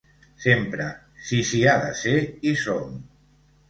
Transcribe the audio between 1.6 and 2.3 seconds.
ha de ser,